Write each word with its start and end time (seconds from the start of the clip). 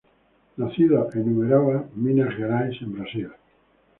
Nacido 0.57 1.07
en 1.13 1.29
Uberaba, 1.37 1.87
Minas 1.93 2.33
Gerais 2.35 2.75
en 2.81 2.91
Brasil. 2.93 3.29